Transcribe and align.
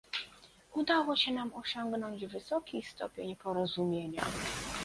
Udało 0.73 1.15
się 1.15 1.31
nam 1.31 1.53
osiągnąć 1.53 2.25
wysoki 2.25 2.83
stopień 2.83 3.35
porozumienia 3.35 4.25